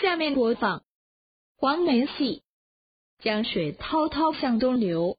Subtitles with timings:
[0.00, 0.82] 下面播放
[1.58, 2.42] 黄梅戏
[3.22, 5.18] 《江水滔滔向东流》。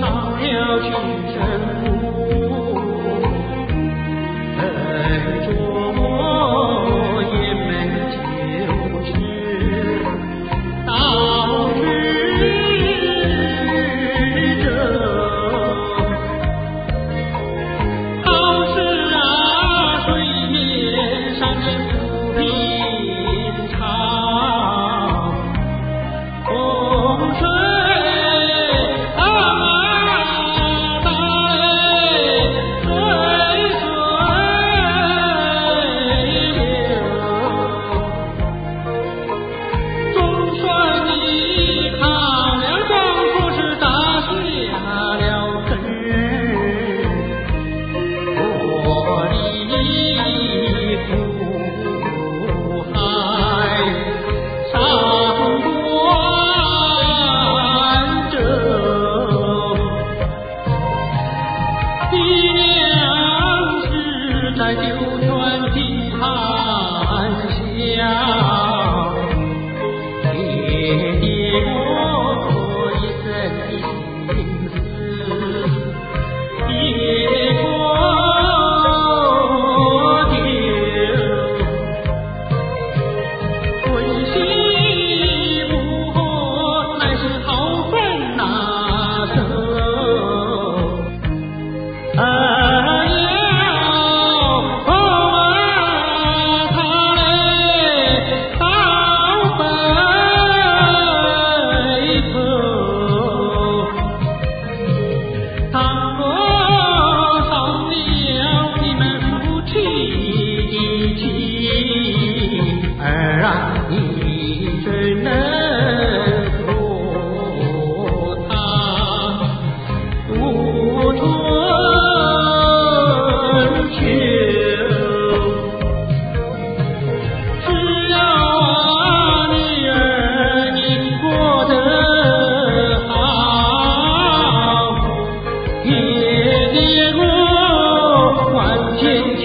[0.00, 1.97] 唱了青山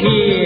[0.04, 0.43] देखिए